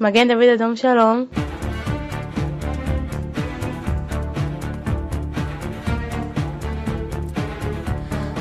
Magen 0.00 0.28
David 0.28 0.48
Adam 0.48 0.74
Shalom. 0.74 1.26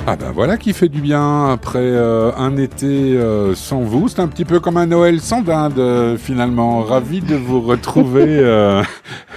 Ah 0.08 0.16
ben 0.16 0.32
voilà 0.32 0.56
qui 0.56 0.72
fait 0.72 0.88
du 0.88 1.02
bien 1.02 1.50
après 1.52 1.80
euh, 1.80 2.32
un 2.38 2.56
été 2.56 2.86
euh, 2.86 3.56
sans 3.56 3.82
vous. 3.82 4.08
C'est 4.08 4.22
un 4.22 4.30
petit 4.30 4.46
peu 4.46 4.62
comme 4.62 4.78
un 4.78 4.86
Noël 4.86 5.20
sans 5.20 5.42
dinde 5.42 5.80
euh, 5.80 6.18
finalement. 6.18 6.82
Ravi 6.82 7.20
de 7.20 7.36
vous 7.36 7.60
retrouver, 7.60 8.40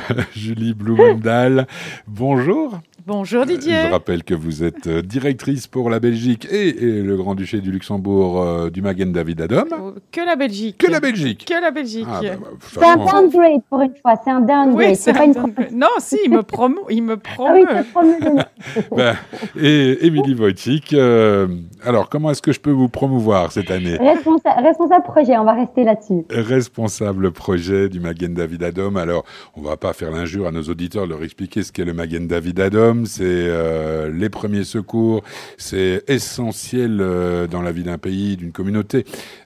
Julie 0.37 0.75
Blumendahl. 0.75 1.67
Bonjour. 2.07 2.79
Bonjour 3.05 3.47
Didier. 3.47 3.87
Je 3.87 3.91
rappelle 3.91 4.23
que 4.23 4.35
vous 4.35 4.63
êtes 4.63 4.87
euh, 4.87 5.03
directrice 5.03 5.67
pour 5.67 5.91
la 5.91 5.99
Belgique 5.99 6.47
et, 6.49 6.69
et 6.69 7.03
le 7.03 7.17
Grand-Duché 7.17 7.61
du 7.61 7.73
Luxembourg 7.73 8.41
euh, 8.41 8.71
du 8.71 8.81
Magen 8.81 9.11
David 9.13 9.41
Adom. 9.41 9.65
Oh, 9.73 9.95
Que 10.13 10.21
la 10.25 10.37
Belgique. 10.37 10.79
Que 10.79 10.89
la 10.89 11.01
Belgique. 11.01 11.45
Que 11.45 11.61
la 11.61 11.73
Belgique. 11.73 12.07
Ah, 12.09 12.21
bah, 12.23 12.37
bah, 12.41 12.49
C'est 12.61 12.85
un 12.85 12.97
downgrade 12.97 13.61
pour 13.69 13.81
une 13.81 13.95
fois, 14.01 14.15
c'est 14.23 14.31
un 14.31 14.41
downgrade. 14.41 14.91
oui, 14.91 14.95
c'est 14.95 15.13
pas 15.13 15.23
un 15.23 15.33
une. 15.33 15.79
Non, 15.79 15.89
si, 15.99 16.17
il 16.25 16.31
me 16.31 16.45
promeut. 16.45 16.83
Il 16.91 17.03
me 17.03 17.17
Ah 17.39 17.55
oui, 17.55 17.65
promeut. 17.93 18.45
bah, 18.97 19.15
et 19.61 20.07
Émilie 20.07 20.35
Wojcik, 20.35 20.93
euh, 20.93 21.49
alors 21.85 22.09
comment 22.09 22.31
est-ce 22.31 22.43
que 22.43 22.53
je 22.53 22.61
peux 22.61 22.71
vous 22.71 22.89
promouvoir 22.89 23.53
cette 23.53 23.71
année 23.71 23.97
Responsa- 23.97 24.63
responsable 24.63 25.05
projet, 25.05 25.37
on 25.39 25.45
va 25.45 25.55
rester 25.55 25.85
là-dessus. 25.85 26.25
responsable 26.31 27.33
projet 27.33 27.89
du 27.89 28.01
Magen 28.01 28.35
David 28.35 28.63
Adom. 28.63 28.97
Alors, 28.97 29.25
on 29.57 29.63
va 29.63 29.77
pas 29.77 29.93
faire 29.93 30.11
l'injure 30.11 30.47
à 30.47 30.53
nos 30.53 30.63
auditeurs, 30.63 31.07
leur 31.07 31.23
expliquer 31.23 31.63
ce 31.63 31.73
qu'est 31.73 31.85
le 31.85 31.93
Magen 31.95 32.27
David 32.27 32.61
Adom. 32.61 33.07
C'est 33.07 33.23
euh, 33.25 34.11
les 34.13 34.29
premiers 34.29 34.65
secours, 34.65 35.23
c'est 35.59 36.03
essentiel 36.09 36.99
euh, 37.01 37.47
dans 37.47 37.63
la 37.63 37.73
vie 37.73 37.83
d'un 37.85 37.99
pays, 37.99 38.37
d'une 38.37 38.53
communauté, 38.53 39.05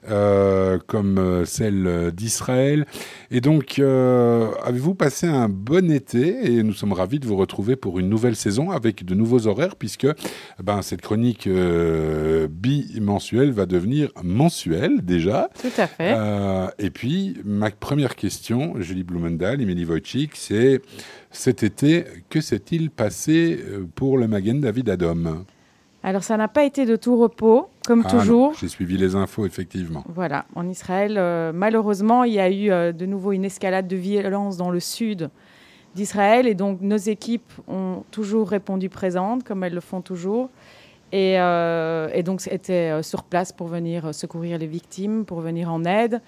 euh, 0.09 0.77
comme 0.87 1.43
celle 1.45 2.11
d'Israël. 2.13 2.85
Et 3.31 3.41
donc, 3.41 3.79
avez-vous 3.79 4.95
passé 4.95 5.27
un 5.27 5.49
bon 5.49 5.91
été? 5.91 6.51
Et 6.51 6.63
nous 6.63 6.73
sommes 6.73 6.93
ravis 6.93 7.19
de 7.19 7.25
vous 7.27 7.35
retrouver 7.37 7.75
pour 7.75 7.99
une 7.99 8.09
nouvelle 8.09 8.35
saison 8.35 8.71
avec 8.71 9.05
de 9.05 9.15
nouveaux 9.15 9.47
horaires, 9.47 9.75
puisque 9.75 10.07
ben, 10.63 10.81
cette 10.81 11.01
chronique 11.01 11.47
euh, 11.47 12.26
bimensuelle 12.49 13.51
va 13.51 13.65
devenir 13.65 14.09
mensuelle 14.23 15.01
déjà. 15.03 15.49
Tout 15.61 15.67
à 15.77 15.87
fait. 15.87 16.13
Euh, 16.15 16.67
et 16.79 16.89
puis, 16.89 17.37
ma 17.43 17.69
première 17.71 18.15
question, 18.15 18.73
Julie 18.79 19.03
Blumendahl, 19.03 19.61
Émilie 19.61 19.85
Wojcik, 19.85 20.35
c'est 20.35 20.81
cet 21.31 21.63
été, 21.63 22.05
que 22.29 22.41
s'est-il 22.41 22.89
passé 22.89 23.59
euh, 23.59 23.85
pour 23.95 24.17
le 24.17 24.27
Magen 24.27 24.61
David 24.61 24.89
Adom? 24.89 25.45
Alors, 26.03 26.23
ça 26.23 26.37
n'a 26.37 26.47
pas 26.47 26.63
été 26.63 26.85
de 26.85 26.95
tout 26.95 27.17
repos, 27.17 27.67
comme 27.85 28.03
Ah 28.05 28.09
toujours. 28.09 28.53
J'ai 28.59 28.67
suivi 28.67 28.97
les 28.97 29.15
infos, 29.15 29.45
effectivement. 29.45 30.03
Voilà, 30.07 30.45
en 30.55 30.69
Israël, 30.69 31.15
euh, 31.17 31.51
malheureusement, 31.53 32.23
il 32.23 32.33
y 32.33 32.39
a 32.39 32.49
eu 32.49 32.71
euh, 32.71 32.91
de 32.93 33.05
nouveau 33.05 33.33
une 33.33 33.43
escalade 33.43 33.87
de 33.87 33.95
violence 33.95 34.57
dans 34.57 34.69
le 34.69 34.79
sud 34.79 35.29
d'Israël. 35.95 36.47
Et 36.47 36.53
donc, 36.53 36.81
nos 36.81 36.97
équipes 36.97 37.51
ont 37.67 38.03
toujours 38.11 38.49
répondu 38.49 38.89
présentes, 38.89 39.43
comme 39.43 39.63
elles 39.63 39.73
le 39.73 39.81
font 39.81 40.01
toujours. 40.01 40.49
Et, 41.11 41.39
euh, 41.39 42.09
et 42.13 42.23
donc, 42.23 42.45
étaient 42.47 42.91
euh, 42.91 43.01
sur 43.01 43.23
place 43.23 43.51
pour 43.51 43.67
venir 43.67 44.07
euh, 44.07 44.11
secourir 44.11 44.57
les 44.57 44.67
victimes, 44.67 45.25
pour 45.25 45.41
venir 45.41 45.71
en 45.71 45.83
aide. 45.85 46.21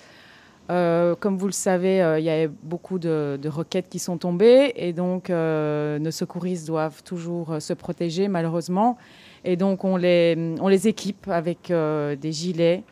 Comme 0.70 1.40
vous 1.40 1.48
le 1.48 1.52
savez, 1.52 2.18
il 2.20 2.24
y 2.24 2.30
a 2.30 2.48
beaucoup 2.62 3.00
de, 3.00 3.40
de 3.42 3.50
requêtes 3.50 3.90
qui 3.90 3.98
sont 3.98 4.20
tombées. 4.20 4.72
Et 4.76 4.94
donc, 4.94 5.30
nos 5.30 6.12
secouristes 6.12 6.68
doivent 6.68 7.02
toujours 7.02 7.56
se 7.60 7.74
protéger, 7.74 8.28
malheureusement. 8.28 8.96
Et 9.44 9.56
donc, 9.56 9.84
on 9.84 9.98
les, 9.98 10.54
on 10.62 10.68
les 10.68 10.88
équipe 10.88 11.28
avec 11.28 11.74
des 11.74 12.32
gilets 12.32 12.84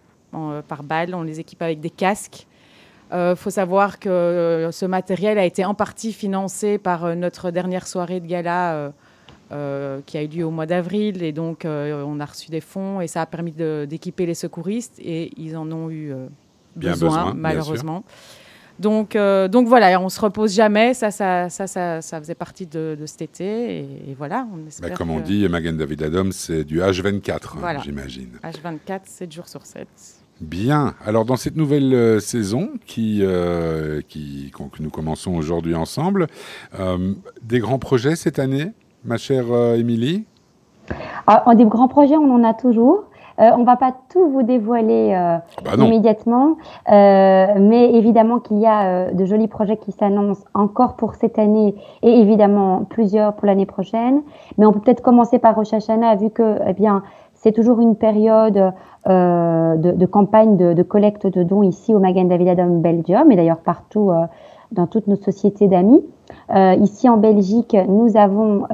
par 0.68 0.82
balle, 0.82 1.14
on 1.14 1.22
les 1.22 1.40
équipe 1.40 1.62
avec 1.62 1.80
des 1.80 1.92
casques. 1.92 2.48
Il 3.14 3.36
faut 3.36 3.52
savoir 3.52 4.00
que 4.00 4.70
ce 4.72 4.88
matériel 4.88 5.38
a 5.38 5.46
été 5.46 5.64
en 5.64 5.76
partie 5.76 6.14
financé 6.14 6.80
par 6.80 7.16
notre 7.16 7.52
dernière 7.52 7.86
soirée 7.86 8.20
de 8.20 8.26
gala 8.26 8.92
euh, 9.52 10.02
qui 10.06 10.18
a 10.18 10.24
eu 10.24 10.28
lieu 10.28 10.46
au 10.46 10.52
mois 10.52 10.66
d'avril. 10.66 11.24
Et 11.24 11.32
donc, 11.32 11.66
euh, 11.66 12.04
on 12.06 12.20
a 12.20 12.26
reçu 12.26 12.50
des 12.50 12.62
fonds 12.62 13.02
et 13.02 13.08
ça 13.08 13.22
a 13.22 13.26
permis 13.26 13.52
d'équiper 13.52 14.26
les 14.26 14.34
secouristes 14.34 15.00
et 15.00 15.32
ils 15.38 15.56
en 15.58 15.72
ont 15.72 15.90
eu 15.90 16.12
euh, 16.12 16.28
Bien 16.76 16.92
besoin, 16.92 17.34
malheureusement. 17.34 18.04
Donc, 18.80 19.18
donc 19.18 19.68
voilà, 19.68 20.00
on 20.00 20.10
se 20.10 20.22
repose 20.22 20.54
jamais. 20.54 20.94
Ça, 20.94 21.10
ça, 21.10 21.50
ça, 21.50 21.66
ça, 21.66 22.02
ça 22.04 22.20
faisait 22.20 22.36
partie 22.36 22.68
de, 22.68 22.96
de 23.00 23.06
cet 23.08 23.24
été. 23.24 23.80
Et, 23.80 24.12
et 24.12 24.14
voilà, 24.16 24.48
on 24.54 24.58
Bah, 24.82 24.92
comme 24.92 25.10
on 25.10 25.18
que 25.20 25.26
dit, 25.26 25.50
Magen 25.50 25.76
David 25.76 26.04
Adom, 26.04 26.32
c'est 26.32 26.64
du 26.64 26.80
H24, 26.80 27.32
hein, 27.32 27.50
Voilà. 27.58 27.80
j'imagine. 27.80 28.38
H24, 28.44 29.00
7 29.06 29.32
jours 29.32 29.48
sur 29.48 29.66
7. 29.66 29.88
Bien. 30.42 30.94
Alors, 31.04 31.26
dans 31.26 31.36
cette 31.36 31.56
nouvelle 31.56 31.94
euh, 31.94 32.20
saison 32.20 32.70
qui, 32.86 33.20
euh, 33.22 34.02
qui, 34.08 34.52
que 34.52 34.84
nous 34.84 34.90
commençons 34.90 35.34
aujourd'hui 35.36 35.74
ensemble, 35.74 36.28
euh, 36.80 37.14
des 37.42 37.60
grands 37.60 37.80
projets 37.80 38.16
cette 38.16 38.38
année, 38.38 38.72
ma 39.08 39.18
chère 39.18 39.46
euh, 39.52 39.78
Émilie 39.78 40.26
Ah, 41.26 41.44
en 41.46 41.56
des 41.56 41.66
grands 41.66 41.88
projets, 41.88 42.18
on 42.18 42.32
en 42.34 42.44
a 42.44 42.54
toujours. 42.54 43.06
Euh, 43.40 43.52
on 43.56 43.64
va 43.64 43.76
pas 43.76 43.94
tout 44.10 44.30
vous 44.32 44.42
dévoiler 44.42 45.14
euh, 45.14 45.38
Ah 45.38 45.76
Bah 45.78 45.86
immédiatement, 45.86 46.58
euh, 46.92 47.46
mais 47.60 47.94
évidemment 47.94 48.40
qu'il 48.40 48.58
y 48.58 48.66
a 48.66 48.88
euh, 48.88 49.12
de 49.12 49.26
jolis 49.26 49.48
projets 49.48 49.78
qui 49.78 49.92
s'annoncent 49.92 50.44
encore 50.56 50.96
pour 50.96 51.14
cette 51.14 51.38
année 51.38 51.76
et 52.02 52.20
évidemment 52.20 52.86
plusieurs 52.90 53.34
pour 53.36 53.46
l'année 53.46 53.68
prochaine. 53.68 54.24
Mais 54.58 54.66
on 54.66 54.72
peut 54.74 54.80
peut-être 54.80 55.04
commencer 55.04 55.38
par 55.38 55.56
Rosh 55.56 55.72
Hashanah 55.72 56.16
vu 56.16 56.32
que 56.32 56.58
eh 56.68 56.74
bien 56.74 57.04
c'est 57.48 57.54
toujours 57.54 57.80
une 57.80 57.96
période 57.96 58.74
euh, 59.08 59.76
de, 59.78 60.06
campagne 60.06 60.58
de, 60.58 60.84
collecte 60.84 61.28
de 61.28 61.44
dons 61.44 61.64
ici 61.64 61.96
au 61.96 62.00
Magen 62.00 62.28
David 62.28 62.50
Adam 62.50 62.68
Belgium 62.68 63.32
et 63.32 63.38
d'ailleurs 63.38 63.60
partout 63.60 64.12
euh, 64.12 64.26
dans 64.74 64.86
toutes 64.86 65.08
nos 65.08 65.16
sociétés 65.16 65.70
d'amis. 65.70 66.04
Euh, 66.54 66.74
ici 66.74 67.08
en 67.08 67.16
Belgique, 67.16 67.78
nous 67.88 68.18
avons 68.18 68.66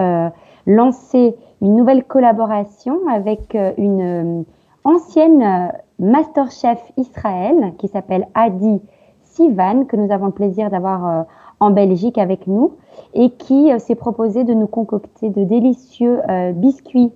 lancé 0.66 1.36
une 1.62 1.76
nouvelle 1.76 2.04
collaboration 2.04 2.98
avec 3.08 3.56
une 3.78 4.44
ancienne 4.86 5.72
masterchef 6.00 6.82
Israël 6.98 7.74
qui 7.78 7.88
s'appelle 7.88 8.28
Adi 8.34 8.82
Sivan, 9.22 9.86
que 9.86 9.98
nous 9.98 10.12
avons 10.12 10.28
le 10.28 10.32
plaisir 10.32 10.72
d'avoir 10.72 11.26
en 11.60 11.70
Belgique 11.70 12.18
avec 12.18 12.48
nous, 12.48 12.72
et 13.14 13.30
qui 13.30 13.70
s'est 13.78 13.94
proposé 13.94 14.44
de 14.46 14.56
nous 14.56 14.68
concocter 14.68 15.30
de 15.30 15.44
délicieux 15.44 16.22
biscuits 16.56 17.12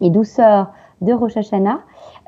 et 0.00 0.10
douceurs 0.10 0.72
de 1.00 1.12
Rosh 1.12 1.36
Hashanah. 1.36 1.80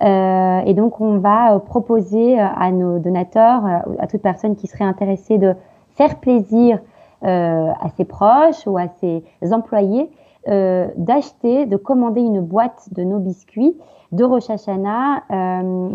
Euh, 0.03 0.61
et 0.65 0.75
donc, 0.75 1.01
on 1.01 1.19
va 1.19 1.55
euh, 1.55 1.59
proposer 1.59 2.39
euh, 2.39 2.47
à 2.57 2.71
nos 2.71 2.99
donateurs, 2.99 3.63
à 3.99 4.07
toute 4.07 4.23
personne 4.23 4.57
qui 4.57 4.67
serait 4.67 4.85
intéressée 4.85 5.39
de 5.39 5.55
faire 5.97 6.19
plaisir 6.21 6.81
à 7.23 7.91
ses 7.99 8.07
proches 8.07 8.67
ou 8.67 8.79
à 8.79 8.89
ses 8.99 9.23
employés, 9.53 10.11
d'acheter, 10.47 11.67
de 11.67 11.77
commander 11.77 12.23
une 12.23 12.41
boîte 12.41 12.89
de 12.93 13.03
nos 13.05 13.19
biscuits 13.19 13.77
de 14.13 14.25
Rosh 14.25 14.49
Hashanah 14.49 15.25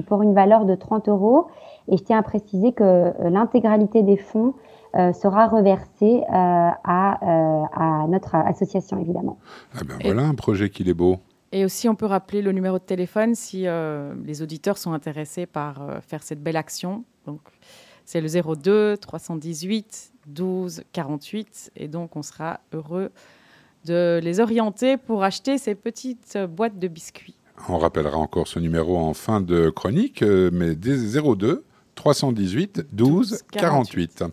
pour 0.05 0.21
une 0.21 0.35
valeur 0.35 0.65
de 0.65 0.75
30 0.75 1.09
euros. 1.09 1.47
Et 1.87 1.97
je 1.97 2.03
tiens 2.03 2.19
à 2.19 2.21
préciser 2.21 2.73
que 2.73 3.11
l'intégralité 3.27 4.03
des 4.03 4.17
fonds 4.17 4.53
sera 4.93 5.47
reversée 5.47 6.21
à, 6.29 6.77
à 6.83 8.07
notre 8.07 8.35
association, 8.35 8.99
évidemment. 8.99 9.39
Ah 9.73 9.79
ben 9.83 9.95
voilà 10.03 10.27
un 10.27 10.35
projet 10.35 10.69
qui 10.69 10.87
est 10.87 10.93
beau. 10.93 11.15
Et 11.55 11.63
aussi, 11.63 11.87
on 11.87 11.95
peut 11.95 12.05
rappeler 12.05 12.41
le 12.41 12.51
numéro 12.51 12.79
de 12.79 12.83
téléphone 12.83 13.33
si 13.33 13.65
euh, 13.65 14.13
les 14.25 14.41
auditeurs 14.41 14.77
sont 14.77 14.91
intéressés 14.91 15.45
par 15.45 15.81
euh, 15.81 16.01
faire 16.01 16.21
cette 16.21 16.43
belle 16.43 16.57
action. 16.57 17.05
Donc, 17.25 17.39
c'est 18.03 18.19
le 18.19 18.27
02 18.27 18.97
318 18.97 20.11
12 20.27 20.83
48. 20.91 21.71
Et 21.77 21.87
donc, 21.87 22.17
on 22.17 22.23
sera 22.23 22.59
heureux 22.73 23.09
de 23.85 24.19
les 24.21 24.41
orienter 24.41 24.97
pour 24.97 25.23
acheter 25.23 25.57
ces 25.57 25.75
petites 25.75 26.35
euh, 26.35 26.45
boîtes 26.45 26.77
de 26.77 26.89
biscuits. 26.89 27.37
On 27.69 27.77
rappellera 27.77 28.17
encore 28.17 28.49
ce 28.49 28.59
numéro 28.59 28.97
en 28.97 29.13
fin 29.13 29.39
de 29.39 29.69
chronique, 29.69 30.23
mais 30.23 30.75
des 30.75 31.17
02 31.21 31.63
318 31.95 32.87
12 32.91 33.43
48. 33.53 34.25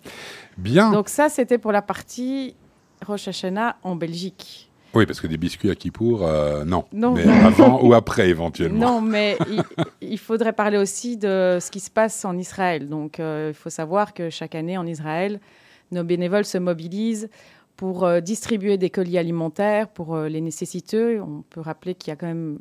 Bien. 0.58 0.90
Donc, 0.90 1.08
ça, 1.08 1.28
c'était 1.28 1.58
pour 1.58 1.70
la 1.70 1.82
partie 1.82 2.56
Rosh 3.06 3.28
Hashanah 3.28 3.76
en 3.84 3.94
Belgique. 3.94 4.71
Oui, 4.94 5.06
parce 5.06 5.20
que 5.20 5.26
des 5.26 5.38
biscuits 5.38 5.70
à 5.70 5.74
Kippour, 5.74 6.26
euh, 6.26 6.64
non. 6.64 6.84
Non, 6.92 7.12
mais 7.14 7.24
avant 7.44 7.82
ou 7.82 7.94
après 7.94 8.28
éventuellement. 8.28 8.94
Non, 8.94 9.00
mais 9.00 9.36
il, 9.50 9.62
il 10.00 10.18
faudrait 10.18 10.52
parler 10.52 10.78
aussi 10.78 11.16
de 11.16 11.58
ce 11.60 11.70
qui 11.70 11.80
se 11.80 11.90
passe 11.90 12.24
en 12.24 12.36
Israël. 12.36 12.88
Donc, 12.88 13.18
euh, 13.20 13.48
il 13.50 13.54
faut 13.54 13.70
savoir 13.70 14.14
que 14.14 14.30
chaque 14.30 14.54
année 14.54 14.76
en 14.76 14.86
Israël, 14.86 15.40
nos 15.90 16.04
bénévoles 16.04 16.44
se 16.44 16.58
mobilisent 16.58 17.28
pour 17.76 18.04
euh, 18.04 18.20
distribuer 18.20 18.76
des 18.76 18.90
colis 18.90 19.18
alimentaires 19.18 19.88
pour 19.88 20.14
euh, 20.14 20.28
les 20.28 20.40
nécessiteux. 20.40 21.20
On 21.22 21.42
peut 21.48 21.60
rappeler 21.60 21.94
qu'il 21.94 22.10
y 22.10 22.12
a 22.12 22.16
quand 22.16 22.26
même 22.26 22.58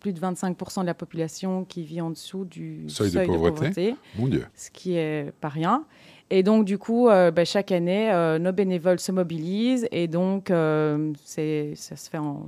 plus 0.00 0.12
de 0.12 0.20
25% 0.20 0.82
de 0.82 0.86
la 0.86 0.94
population 0.94 1.64
qui 1.64 1.82
vit 1.82 2.00
en 2.00 2.10
dessous 2.10 2.44
du 2.44 2.84
Seuil 2.88 3.10
seuil, 3.10 3.26
de 3.26 3.32
de, 3.32 3.36
pauvreté. 3.36 3.54
pauvreté. 3.54 3.96
Mon 4.18 4.28
Dieu. 4.28 4.46
ce 4.54 4.70
qui 4.70 4.94
est 4.96 5.32
pas 5.40 5.48
rien. 5.48 5.84
Et 6.32 6.44
donc, 6.44 6.64
du 6.64 6.78
coup, 6.78 7.08
euh, 7.08 7.32
ben, 7.32 7.44
chaque 7.44 7.72
année, 7.72 8.10
euh, 8.12 8.38
nos 8.38 8.52
bénévoles 8.52 9.00
se 9.00 9.10
mobilisent 9.10 9.88
et 9.90 10.06
donc 10.06 10.50
euh, 10.50 11.12
c'est- 11.24 11.74
ça, 11.74 11.96
se 11.96 12.08
fait 12.08 12.18
en, 12.18 12.46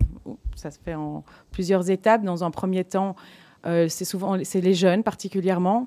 ça 0.54 0.70
se 0.70 0.78
fait 0.78 0.94
en 0.94 1.24
plusieurs 1.50 1.90
étapes. 1.90 2.22
Dans 2.22 2.44
un 2.44 2.50
premier 2.50 2.84
temps, 2.84 3.16
c'est 3.64 4.04
souvent 4.04 4.38
c'est 4.42 4.60
les 4.60 4.74
jeunes 4.74 5.04
particulièrement 5.04 5.86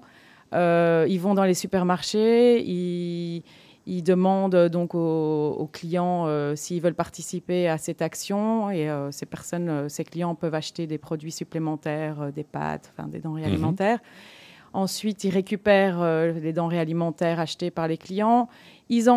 ils 0.54 1.20
vont 1.20 1.34
dans 1.34 1.44
les 1.44 1.54
supermarchés, 1.54 2.64
ils, 2.66 3.44
ils 3.86 4.02
demandent 4.02 4.70
donc 4.70 4.96
aux, 4.96 5.70
clients 5.74 6.26
s'ils 6.56 6.82
veulent 6.82 6.96
participer 6.96 7.68
à 7.68 7.78
cette 7.78 8.02
action 8.02 8.70
et 8.70 8.90
ces 9.12 9.26
personnes, 9.26 9.90
ces 9.90 10.06
clients 10.06 10.36
peuvent 10.36 10.56
acheter 10.56 10.88
des 10.88 10.98
produits 10.98 11.34
supplémentaires, 11.34 12.32
des 12.34 12.46
pâtes, 12.46 12.94
enfin 12.96 13.10
des 13.10 13.20
denrées 13.20 13.42
mhm. 13.42 13.48
alimentaires. 13.48 14.00
Ensuite, 14.76 15.24
ils 15.24 15.30
récupèrent 15.30 16.04
les 16.34 16.54
denrées 16.54 16.80
alimentaires 16.80 17.40
achetées 17.40 17.72
par 17.72 17.88
les 17.88 17.98
clients. 17.98 18.50
Ils, 18.90 19.10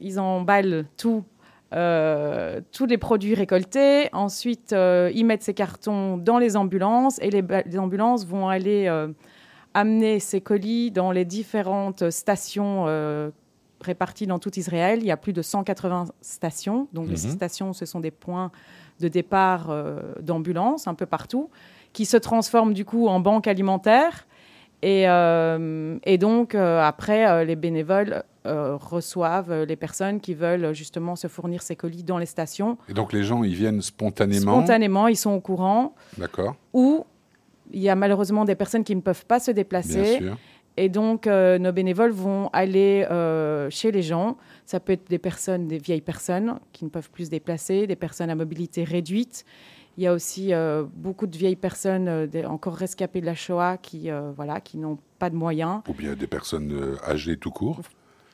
ils 0.00 0.18
emballent 0.20 0.84
tout 0.96 1.24
euh, 1.74 2.60
tous 2.70 2.84
les 2.84 2.98
produits 2.98 3.34
récoltés. 3.34 4.10
Ensuite, 4.12 4.74
euh, 4.74 5.10
ils 5.14 5.24
mettent 5.24 5.42
ces 5.42 5.54
cartons 5.54 6.18
dans 6.18 6.36
les 6.36 6.56
ambulances 6.56 7.18
et 7.22 7.30
les, 7.30 7.78
ambulances 7.78 8.26
vont 8.26 8.48
aller 8.48 8.88
euh, 8.88 9.08
amener 9.72 10.20
ces 10.20 10.42
colis 10.42 10.90
dans 10.90 11.12
les 11.12 11.24
différentes 11.24 12.10
stations 12.10 12.84
réparties 13.80 14.26
dans 14.26 14.38
tout 14.38 14.58
Israël. 14.58 14.98
Il 15.00 15.06
y 15.06 15.10
a 15.10 15.16
plus 15.16 15.32
de 15.32 15.40
180 15.40 16.08
stations. 16.20 16.88
Donc, 16.92 17.06
les 17.06 17.26
mhm. 17.26 17.32
stations, 17.32 17.72
ce 17.72 17.86
sont 17.86 18.00
des 18.00 18.10
points 18.10 18.50
de 19.00 19.08
départ 19.08 19.74
d'ambulances 20.20 20.86
un 20.86 20.94
peu 20.94 21.06
partout 21.06 21.48
qui 21.94 22.04
se 22.04 22.16
transforment 22.18 22.74
du 22.74 22.84
coup 22.84 23.08
en 23.08 23.18
banques 23.18 23.46
alimentaires. 23.48 24.26
Et, 24.82 25.04
et 26.04 26.18
donc, 26.18 26.54
après, 26.54 27.44
les 27.44 27.56
bénévoles 27.56 28.24
euh, 28.44 28.74
reçoivent 28.74 29.62
les 29.62 29.76
personnes 29.76 30.18
qui 30.18 30.34
veulent 30.34 30.74
justement 30.74 31.14
se 31.14 31.28
fournir 31.28 31.62
ces 31.62 31.76
colis 31.76 32.02
dans 32.02 32.18
les 32.18 32.26
stations. 32.26 32.76
Et 32.88 32.92
donc 32.92 33.12
les 33.12 33.22
gens, 33.22 33.44
ils 33.44 33.54
viennent 33.54 33.80
spontanément? 33.80 34.56
Spontanément, 34.56 35.06
ils 35.06 35.16
sont 35.16 35.30
au 35.30 35.40
courant. 35.40 35.94
D'accord. 36.18 36.56
Ou 36.72 37.06
il 37.72 37.80
y 37.80 37.88
a 37.88 37.94
malheureusement 37.94 38.44
des 38.44 38.56
personnes 38.56 38.82
qui 38.82 38.96
ne 38.96 39.00
peuvent 39.00 39.26
pas 39.26 39.38
se 39.38 39.52
déplacer. 39.52 40.18
Bien 40.18 40.30
sûr. 40.30 40.36
Et 40.76 40.88
donc, 40.88 41.28
euh, 41.28 41.56
nos 41.58 41.70
bénévoles 41.70 42.10
vont 42.10 42.50
aller 42.52 43.06
euh, 43.12 43.70
chez 43.70 43.92
les 43.92 44.02
gens. 44.02 44.36
Ça 44.66 44.80
peut 44.80 44.94
être 44.94 45.08
des 45.08 45.18
personnes, 45.18 45.68
des 45.68 45.78
vieilles 45.78 46.00
personnes 46.00 46.58
qui 46.72 46.84
ne 46.84 46.90
peuvent 46.90 47.10
plus 47.10 47.26
se 47.26 47.30
déplacer, 47.30 47.86
des 47.86 47.94
personnes 47.94 48.30
à 48.30 48.34
mobilité 48.34 48.82
réduite. 48.82 49.44
Il 49.98 50.04
y 50.04 50.06
a 50.06 50.12
aussi 50.12 50.52
beaucoup 50.94 51.26
de 51.26 51.36
vieilles 51.36 51.56
personnes 51.56 52.30
encore 52.46 52.74
rescapées 52.74 53.20
de 53.20 53.26
la 53.26 53.34
Shoah 53.34 53.76
qui, 53.76 54.08
voilà, 54.36 54.60
qui 54.60 54.78
n'ont 54.78 54.98
pas 55.18 55.28
de 55.28 55.36
moyens. 55.36 55.80
Ou 55.88 55.92
bien 55.92 56.14
des 56.14 56.26
personnes 56.26 56.96
âgées 57.06 57.36
tout 57.36 57.50
court. 57.50 57.80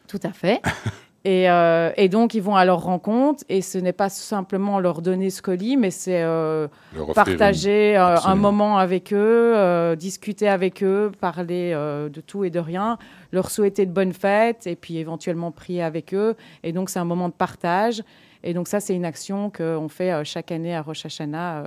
Tout 0.07 0.21
à 0.23 0.33
fait. 0.33 0.63
Euh, 1.27 1.93
et, 1.97 2.09
donc, 2.09 2.35
ils 2.35 2.43
vont 2.43 2.57
à 2.57 2.65
leur 2.65 2.83
rencontre 2.83 3.45
et 3.49 3.61
ce 3.61 3.79
n'est 3.79 3.93
pas 3.93 4.09
simplement 4.09 4.81
leur 4.81 5.03
donner 5.03 5.31
ce 5.31 5.43
colis, 5.43 5.77
mais 5.77 5.91
c'est 5.91 6.23
euh, 6.23 6.69
partager 7.15 7.97
euh, 7.97 8.17
un 8.25 8.35
moment 8.35 8.79
avec 8.79 9.13
eux, 9.13 9.95
discuter 9.97 10.49
avec 10.49 10.83
eux, 10.83 11.13
parler 11.21 11.73
de 11.73 12.21
tout 12.21 12.45
et 12.45 12.51
de 12.51 12.59
rien, 12.59 12.99
leur 13.33 13.51
souhaiter 13.51 13.85
de 13.85 13.93
bonnes 13.93 14.13
fêtes 14.13 14.67
et 14.67 14.77
puis 14.77 14.97
éventuellement 14.97 15.51
prier 15.51 15.83
avec 15.83 16.15
eux. 16.15 16.35
Et 16.63 16.73
donc, 16.73 16.89
c'est 16.89 16.99
un 16.99 17.05
moment 17.05 17.29
de 17.29 17.35
partage. 17.35 18.03
Et 18.45 18.55
donc 18.55 18.69
ça, 18.69 18.81
c'est 18.81 18.95
une 18.95 19.05
action 19.05 19.51
qu'on 19.51 19.89
fait 19.89 20.25
chaque 20.25 20.53
année 20.53 20.75
à 20.75 20.83
Rosh 20.83 21.07
Hashanah 21.07 21.65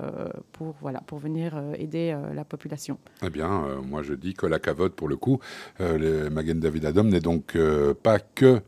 pour, 0.54 0.76
voilà, 0.82 1.02
pour 1.06 1.18
venir 1.18 1.62
aider 1.78 2.16
la 2.34 2.46
population. 2.46 2.98
Eh 3.26 3.30
bien, 3.30 3.64
moi 3.88 4.02
je 4.04 4.14
dis 4.14 4.34
que 4.34 4.46
la 4.46 4.60
cavote, 4.60 4.94
pour 4.94 5.08
le 5.08 5.18
coup, 5.18 5.40
le 5.80 6.30
Magen 6.30 6.60
David 6.60 6.86
Adom 6.86 7.10
n'est 7.10 7.20
donc 7.20 7.58
pas 8.04 8.20
que 8.20 8.62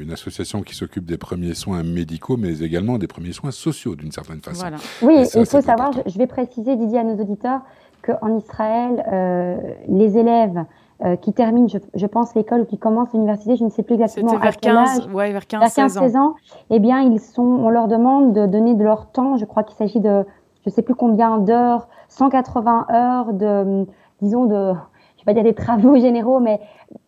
une 0.00 0.12
association 0.12 0.62
qui 0.62 0.74
s'occupe 0.74 1.04
des 1.04 1.18
premiers 1.18 1.54
soins 1.54 1.82
médicaux, 1.82 2.36
mais 2.36 2.58
également 2.60 2.98
des 2.98 3.06
premiers 3.06 3.32
soins 3.32 3.52
sociaux 3.52 3.94
d'une 3.94 4.12
certaine 4.12 4.40
façon. 4.40 4.66
Oui, 5.02 5.26
il 5.34 5.46
faut 5.46 5.60
savoir, 5.60 5.92
je 6.06 6.18
vais 6.18 6.26
préciser, 6.26 6.76
Didier, 6.76 6.98
à 7.00 7.04
nos 7.04 7.20
auditeurs, 7.20 7.60
qu'en 8.02 8.36
Israël, 8.38 9.74
les 9.88 10.16
élèves 10.18 10.64
euh, 11.04 11.14
qui 11.14 11.32
terminent, 11.32 11.68
je, 11.68 12.06
pense, 12.06 12.34
l'école 12.34 12.62
ou 12.62 12.64
qui 12.64 12.76
commencent 12.76 13.12
l'université, 13.12 13.54
je 13.54 13.62
ne 13.62 13.70
sais 13.70 13.84
plus 13.84 13.94
exactement 13.94 14.32
vers 14.32 14.48
à 14.48 14.52
quel 14.52 14.74
15, 14.74 14.98
âge, 14.98 15.14
ouais, 15.14 15.30
vers 15.30 15.46
15, 15.46 15.60
vers 15.60 15.72
15 15.72 15.92
16 15.92 16.16
ans. 16.16 16.34
eh 16.70 16.80
bien, 16.80 17.00
ils 17.02 17.20
sont, 17.20 17.44
on 17.44 17.68
leur 17.68 17.86
demande 17.86 18.32
de 18.32 18.46
donner 18.46 18.74
de 18.74 18.82
leur 18.82 19.12
temps. 19.12 19.36
Je 19.36 19.44
crois 19.44 19.62
qu'il 19.62 19.76
s'agit 19.76 20.00
de, 20.00 20.24
je 20.64 20.70
ne 20.70 20.72
sais 20.72 20.82
plus 20.82 20.96
combien 20.96 21.38
d'heures, 21.38 21.86
180 22.08 22.86
heures 22.90 23.32
de, 23.32 23.86
disons, 24.22 24.46
de, 24.46 24.54
je 24.56 24.60
ne 24.72 24.74
vais 24.74 25.24
pas 25.24 25.34
dire 25.34 25.44
des 25.44 25.54
travaux 25.54 25.96
généraux, 26.00 26.40
mais 26.40 26.60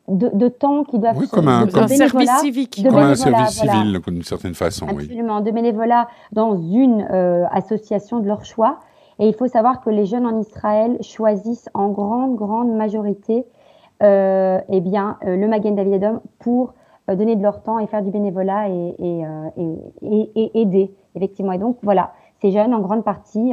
de, 0.06 0.31
de 0.34 0.46
temps 0.46 0.84
qui 0.84 1.00
doivent 1.00 1.19
oui, 1.19 1.26
comme 1.28 1.48
un, 1.48 1.66
de, 1.66 1.70
service 1.70 2.31
civique, 2.38 2.86
comme 2.88 2.96
un 2.96 3.16
service 3.16 3.58
civil 3.58 4.00
d'une 4.06 4.22
certaine 4.22 4.54
façon, 4.54 4.86
absolument, 4.86 5.40
de 5.40 5.50
bénévolat 5.50 6.06
dans 6.31 6.56
une 6.56 7.08
euh, 7.10 7.44
association 7.50 8.20
de 8.20 8.28
leur 8.28 8.44
choix. 8.44 8.78
Et 9.19 9.26
il 9.26 9.34
faut 9.34 9.48
savoir 9.48 9.81
que 9.81 9.90
les 9.90 10.06
jeunes 10.06 10.26
en 10.26 10.38
Israël 10.38 10.96
choisissent 11.02 11.69
en 11.75 11.88
grande 11.88 12.36
grande 12.36 12.72
majorité 12.72 13.38
euh, 13.38 13.59
eh 14.00 14.81
bien, 14.81 15.19
euh, 15.26 15.37
le 15.37 15.49
Magen 15.49 15.75
David 15.75 15.94
Adom 15.94 16.20
pour 16.38 16.75
euh, 17.08 17.14
donner 17.14 17.37
de 17.37 17.43
leur 17.43 17.62
temps 17.62 17.79
et 17.79 17.87
faire 17.87 18.02
du 18.02 18.11
bénévolat 18.11 18.69
et, 18.69 18.94
et, 18.99 20.31
et, 20.35 20.61
aider, 20.61 20.94
effectivement. 21.14 21.52
Et 21.52 21.58
donc, 21.58 21.79
voilà, 21.82 22.12
ces 22.41 22.50
jeunes, 22.50 22.75
en 22.75 22.81
grande 22.81 23.05
partie, 23.05 23.52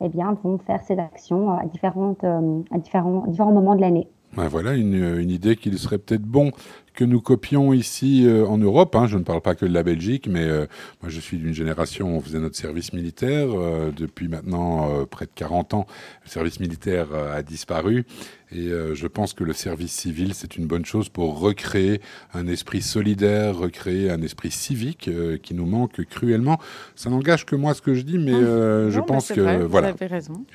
eh 0.00 0.08
bien, 0.08 0.36
vont 0.42 0.58
faire 0.58 0.82
ces 0.82 0.98
actions 0.98 1.50
à, 1.50 1.64
différentes, 1.66 2.24
à 2.24 2.78
différents, 2.78 3.24
différents 3.26 3.52
moments 3.52 3.74
de 3.74 3.80
l'année. 3.80 4.08
Ben 4.34 4.48
voilà 4.48 4.72
une, 4.72 5.18
une 5.18 5.30
idée 5.30 5.56
qu'il 5.56 5.78
serait 5.78 5.98
peut-être 5.98 6.22
bon 6.22 6.52
que 6.94 7.04
nous 7.04 7.20
copions 7.20 7.72
ici 7.72 8.26
euh, 8.26 8.46
en 8.46 8.58
Europe. 8.58 8.94
Hein, 8.96 9.06
je 9.06 9.18
ne 9.18 9.24
parle 9.24 9.40
pas 9.40 9.54
que 9.54 9.66
de 9.66 9.72
la 9.72 9.82
Belgique, 9.82 10.26
mais 10.28 10.44
euh, 10.44 10.66
moi 11.02 11.10
je 11.10 11.20
suis 11.20 11.38
d'une 11.38 11.52
génération 11.52 12.14
où 12.14 12.16
on 12.16 12.20
faisait 12.20 12.38
notre 12.38 12.56
service 12.56 12.92
militaire. 12.92 13.48
Euh, 13.50 13.90
depuis 13.94 14.28
maintenant 14.28 15.04
près 15.06 15.26
de 15.26 15.30
40 15.34 15.74
ans, 15.74 15.86
le 16.24 16.30
service 16.30 16.60
militaire 16.60 17.08
a 17.14 17.42
disparu. 17.42 18.04
Et 18.54 18.70
je 18.94 19.06
pense 19.06 19.32
que 19.32 19.44
le 19.44 19.52
service 19.52 19.92
civil, 19.92 20.34
c'est 20.34 20.56
une 20.56 20.66
bonne 20.66 20.84
chose 20.84 21.08
pour 21.08 21.38
recréer 21.38 22.00
un 22.34 22.46
esprit 22.46 22.82
solidaire, 22.82 23.56
recréer 23.56 24.10
un 24.10 24.20
esprit 24.22 24.50
civique 24.50 25.10
qui 25.42 25.54
nous 25.54 25.66
manque 25.66 26.04
cruellement. 26.04 26.60
Ça 26.94 27.10
n'engage 27.10 27.46
que 27.46 27.56
moi 27.56 27.74
ce 27.74 27.82
que 27.82 27.94
je 27.94 28.02
dis, 28.02 28.18
mais 28.18 28.32
je 28.32 29.00
pense 29.00 29.28
que 29.28 29.62
voilà, 29.64 29.94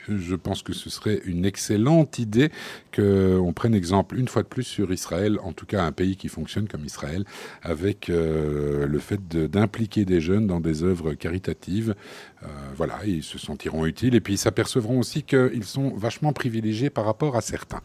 je 0.08 0.36
pense 0.36 0.62
que 0.62 0.74
ce 0.74 0.90
serait 0.90 1.22
une 1.26 1.46
excellente 1.46 2.20
idée 2.20 2.52
qu'on 2.96 3.54
prenne 3.54 3.76
exemple 3.76 4.18
une 4.18 4.28
fois 4.28 4.44
de 4.44 4.48
plus 4.48 4.64
sur 4.64 4.92
Israël, 4.92 5.40
en 5.44 5.54
tout 5.54 5.66
cas 5.66 5.84
un 5.84 5.92
pays 5.92 6.16
qui 6.16 6.30
fonctionne 6.30 6.68
comme 6.68 6.86
Israël, 6.86 7.26
avec 7.62 8.10
euh, 8.10 8.88
le 8.88 9.00
fait 9.00 9.28
d'impliquer 9.28 10.06
des 10.06 10.22
jeunes 10.22 10.48
dans 10.48 10.60
des 10.60 10.84
œuvres 10.84 11.14
caritatives. 11.14 11.96
Euh, 12.44 12.48
voilà, 12.76 13.00
ils 13.06 13.24
se 13.24 13.38
sentiront 13.38 13.86
utiles 13.86 14.16
et 14.16 14.22
puis 14.22 14.34
ils 14.36 14.38
s'apercevront 14.38 15.00
aussi 15.00 15.24
qu'ils 15.24 15.64
sont 15.64 15.90
vachement 15.96 16.34
privilégiés 16.34 16.90
par 16.90 17.06
rapport 17.06 17.36
à 17.36 17.42
certains. 17.42 17.82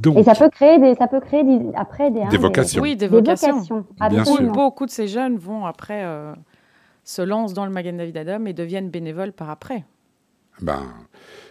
Donc, 0.00 0.16
et 0.16 0.22
ça 0.22 0.34
peut 0.34 0.48
créer 0.48 0.78
des, 0.78 0.94
ça 0.94 1.08
peut 1.08 1.20
créer 1.20 1.42
des, 1.42 1.60
après 1.74 2.10
des, 2.10 2.20
hein, 2.22 2.28
vocations. 2.38 2.82
oui, 2.82 2.96
des 2.96 3.08
vocations. 3.08 3.62
Bien 4.08 4.24
sûr. 4.24 4.42
Beaucoup 4.52 4.86
de 4.86 4.90
ces 4.90 5.08
jeunes 5.08 5.38
vont 5.38 5.66
après 5.66 6.04
euh, 6.04 6.34
se 7.02 7.22
lancent 7.22 7.54
dans 7.54 7.64
le 7.64 7.72
Magen 7.72 7.96
David 7.96 8.16
Adam 8.16 8.44
et 8.46 8.52
deviennent 8.52 8.90
bénévoles 8.90 9.32
par 9.32 9.50
après. 9.50 9.84
Ben, 10.60 10.82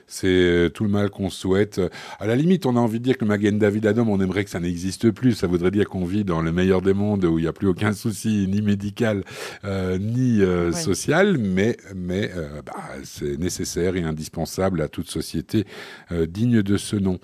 c'est 0.06 0.28
euh, 0.28 0.70
tout 0.70 0.84
le 0.84 0.90
mal 0.90 1.10
qu'on 1.10 1.30
souhaite. 1.30 1.82
À 2.20 2.28
la 2.28 2.36
limite, 2.36 2.66
on 2.66 2.76
a 2.76 2.80
envie 2.80 3.00
de 3.00 3.04
dire 3.04 3.18
que 3.18 3.26
le 3.26 3.30
Magen 3.30 3.58
David 3.58 3.86
Adam, 3.86 4.06
on 4.08 4.22
aimerait 4.22 4.44
que 4.44 4.50
ça 4.50 4.60
n'existe 4.60 5.12
plus. 5.12 5.34
Ça 5.34 5.48
voudrait 5.48 5.72
dire 5.72 5.90
qu'on 5.90 6.06
vit 6.06 6.24
dans 6.24 6.42
le 6.42 6.52
meilleur 6.52 6.82
des 6.82 6.94
mondes 6.94 7.26
où 7.26 7.40
il 7.40 7.42
n'y 7.42 7.48
a 7.48 7.54
plus 7.54 7.68
aucun 7.68 7.92
souci, 7.94 8.48
ni 8.48 8.62
médical, 8.62 9.24
euh, 9.66 9.98
ni 9.98 10.42
euh, 10.42 10.72
social, 10.72 11.38
mais, 11.38 11.78
mais 11.96 12.32
bah, 12.66 12.74
c'est 13.04 13.38
nécessaire 13.38 13.96
et 13.96 14.04
indispensable 14.04 14.82
à 14.82 14.88
toute 14.88 15.10
société 15.10 15.66
digne 16.12 16.62
de 16.62 16.78
ce 16.78 16.96
nom. 16.96 17.20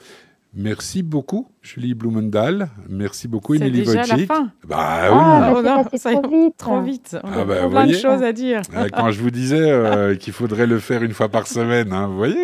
Merci 0.56 1.02
beaucoup, 1.02 1.48
Julie 1.64 1.96
Blumendahl. 1.96 2.70
Merci 2.88 3.28
beaucoup, 3.28 3.56
Émilie 3.56 3.82
Wojcik. 3.82 4.06
C'est 4.06 4.16
déjà 4.16 4.18
la 4.18 4.26
fin. 4.26 4.52
Bah 4.68 4.78
ah, 4.78 5.54
oui. 5.56 5.64
Bah, 5.64 5.84
ça 5.98 6.12
trop 6.14 6.30
vite. 6.30 6.58
Trop 6.58 6.82
vite. 6.82 7.18
On 7.24 7.28
ah, 7.28 7.42
a 7.42 7.46
bah, 7.46 7.68
plein 7.68 7.88
de 7.88 7.94
choses 7.94 8.22
à 8.22 8.32
dire. 8.34 8.62
Euh, 8.76 8.88
quand 8.96 9.10
je 9.10 9.20
vous 9.20 9.32
disais 9.32 9.72
euh, 9.72 10.16
qu'il 10.20 10.32
faudrait 10.32 10.68
le 10.68 10.78
faire 10.78 11.02
une 11.02 11.14
fois 11.14 11.30
par 11.30 11.48
semaine, 11.48 11.92
hein, 11.92 12.06
vous 12.06 12.18
voyez, 12.18 12.40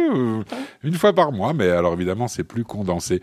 une 0.84 0.94
fois 0.96 1.14
par 1.14 1.32
mois, 1.32 1.54
mais 1.54 1.70
alors 1.70 1.94
évidemment, 1.94 2.28
c'est 2.28 2.44
plus 2.44 2.64
condensé. 2.64 3.22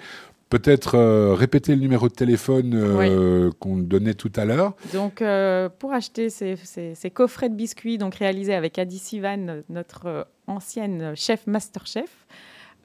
Peut-être 0.51 0.95
euh, 0.95 1.35
répéter 1.35 1.75
le 1.75 1.81
numéro 1.81 2.09
de 2.09 2.15
téléphone 2.15 3.53
qu'on 3.59 3.79
donnait 3.79 4.15
tout 4.15 4.33
à 4.37 4.45
l'heure. 4.45 4.75
Donc, 4.95 5.21
pour 5.81 5.93
acheter 5.95 6.31
ces, 6.31 6.55
ces, 6.55 7.11
coffrets 7.11 7.49
de 7.49 7.57
biscuits 7.57 7.99
donc 7.99 8.15
réalisés 8.15 8.55
avec 8.55 8.79
Adi 8.79 8.99
Sivan, 8.99 9.63
notre 9.69 10.29
ancienne 10.47 11.15
chef 11.17 11.45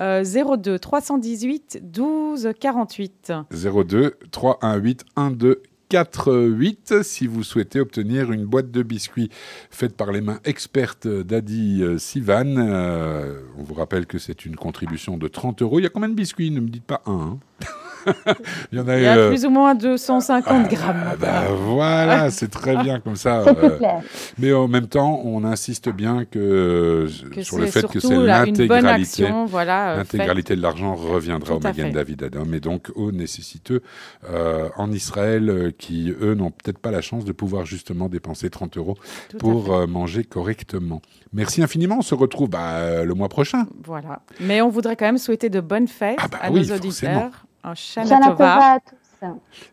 Masterchef, 0.02 0.58
02 0.58 0.80
318 0.80 1.80
12 1.84 2.50
48. 2.60 3.34
02 3.52 4.18
318 4.32 5.06
12 5.36 5.56
48 5.90 7.04
si 7.04 7.28
vous 7.28 7.44
souhaitez 7.44 7.82
obtenir 7.82 8.32
une 8.32 8.46
boîte 8.46 8.72
de 8.72 8.82
biscuits 8.82 9.30
faite 9.70 9.98
par 9.98 10.14
les 10.14 10.22
mains 10.22 10.40
expertes 10.46 11.08
d'Adi 11.08 11.84
euh, 11.84 11.98
Sivan. 11.98 12.56
Euh, 12.58 13.42
on 13.58 13.64
vous 13.64 13.74
rappelle 13.74 14.06
que 14.06 14.18
c'est 14.18 14.46
une 14.46 14.56
contribution 14.56 15.18
de 15.18 15.28
30 15.28 15.62
euros. 15.62 15.80
Il 15.80 15.84
y 15.84 15.86
a 15.86 15.90
combien 15.90 16.10
de 16.10 16.16
biscuits? 16.16 16.50
Ne 16.50 16.62
me 16.62 16.70
dites 16.70 16.86
pas 16.86 17.02
un. 17.06 17.38
Hein 17.62 17.68
Il 18.72 18.78
y 18.78 18.82
en 18.82 18.86
Il 18.86 18.90
a, 18.90 19.00
y 19.00 19.06
a 19.08 19.18
euh, 19.18 19.30
plus 19.30 19.46
ou 19.46 19.50
moins 19.50 19.76
250 19.76 20.70
grammes. 20.70 21.04
ah 21.12 21.16
bah, 21.20 21.44
voilà, 21.56 22.30
c'est 22.30 22.50
très 22.50 22.76
bien 22.78 23.00
comme 23.00 23.16
ça. 23.16 23.44
Euh, 23.62 23.78
clair. 23.78 24.02
mais 24.40 24.54
en 24.54 24.68
même 24.68 24.88
temps, 24.88 25.22
on 25.26 25.44
insiste 25.44 25.90
bien 25.90 26.26
que, 26.26 27.08
Que 27.34 27.44
sur 27.44 27.58
le 27.60 27.66
fait 27.66 27.86
que 27.88 28.00
c'est 28.00 28.16
l'intégralité. 28.16 29.28
voilà, 29.48 29.92
euh. 29.94 29.98
L'intégralité 29.98 30.56
de 30.56 30.62
l'argent 30.62 30.96
reviendra 30.96 31.56
au 31.56 31.60
Magen. 31.60 31.92
David 31.92 32.24
Adam 32.24 32.46
et 32.54 32.60
donc 32.60 32.92
aux 32.96 33.12
nécessiteux 33.12 33.82
euh, 34.30 34.70
en 34.78 34.92
Israël 34.92 35.74
qui, 35.78 36.14
eux, 36.22 36.34
n'ont 36.34 36.52
peut-être 36.52 36.78
pas 36.80 36.92
la 36.92 37.02
chance 37.02 37.26
de 37.26 37.32
pouvoir 37.32 37.66
justement 37.66 38.10
dépenser 38.10 38.50
30 38.50 38.78
euros 38.78 38.98
Tout 39.30 39.38
pour 39.38 39.74
euh, 39.74 39.88
manger 39.88 40.24
correctement. 40.24 41.02
Merci 41.34 41.62
infiniment. 41.62 41.98
On 42.00 42.04
se 42.04 42.16
retrouve 42.16 42.50
bah, 42.50 43.04
le 43.04 43.14
mois 43.14 43.30
prochain. 43.30 43.66
Voilà. 43.84 44.22
Mais 44.40 44.62
on 44.62 44.70
voudrait 44.70 44.96
quand 44.96 45.06
même 45.06 45.18
souhaiter 45.18 45.50
de 45.50 45.60
bonnes 45.60 45.88
fêtes 45.88 46.18
Ah 46.22 46.28
bah 46.28 46.40
à 46.42 46.52
oui, 46.52 46.68
nos 46.68 46.76
auditeurs. 46.76 47.46
Shana 47.76 48.08
Shana 48.08 48.28
Tova. 48.28 48.36
Tova 48.36 48.74
à 48.74 48.80
tous. 48.80 48.96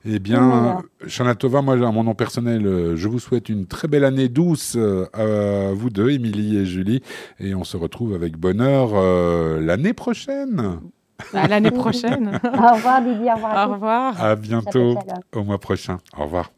Eh 0.04 0.18
bien, 0.18 0.46
voilà. 0.46 0.82
Shana 1.06 1.34
Tova, 1.34 1.62
moi, 1.62 1.74
à 1.74 1.90
mon 1.90 2.04
nom 2.04 2.14
personnel, 2.14 2.94
je 2.96 3.08
vous 3.08 3.18
souhaite 3.18 3.48
une 3.48 3.66
très 3.66 3.88
belle 3.88 4.04
année 4.04 4.28
douce 4.28 4.76
euh, 4.76 5.06
à 5.14 5.72
vous 5.72 5.90
deux, 5.90 6.10
Émilie 6.10 6.58
et 6.58 6.66
Julie. 6.66 7.02
Et 7.38 7.54
on 7.54 7.64
se 7.64 7.76
retrouve 7.76 8.14
avec 8.14 8.36
bonheur 8.36 8.90
euh, 8.94 9.60
l'année 9.60 9.94
prochaine. 9.94 10.80
À 11.32 11.48
l'année 11.48 11.70
prochaine. 11.70 12.40
Au 12.44 12.74
revoir 12.74 13.02
Didier, 13.02 13.32
au 13.32 13.34
revoir 13.34 13.56
à 13.56 13.68
Au 13.68 13.72
revoir. 13.72 14.24
À 14.24 14.36
bientôt, 14.36 14.96
au 15.34 15.42
mois 15.44 15.58
prochain. 15.58 15.98
Au 16.16 16.24
revoir. 16.24 16.50